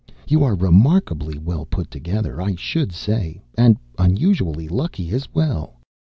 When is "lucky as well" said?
4.67-5.77